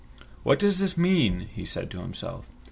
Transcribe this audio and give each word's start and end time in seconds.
"What 0.41 0.57
does 0.57 0.79
this 0.79 0.97
mean?" 0.97 1.47
said 1.63 1.83
he 1.83 1.89
to 1.91 1.99
himself. 2.01 2.45